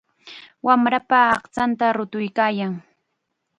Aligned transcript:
Wamrapa 0.65 1.19
aqchanta 1.35 1.85
rutuykaayan. 1.97 2.73